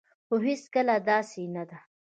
[0.25, 1.77] خو هيڅکله داسي نه ده